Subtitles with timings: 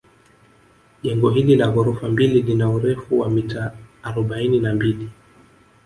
[1.03, 3.71] Jengo hili la ghorofa mbili lina urefu wa mita
[4.03, 5.09] arobaini na mbili